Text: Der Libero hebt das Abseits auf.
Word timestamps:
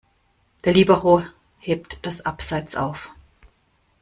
Der 0.63 0.73
Libero 0.73 1.21
hebt 1.59 1.99
das 2.01 2.21
Abseits 2.25 2.75
auf. 2.75 3.11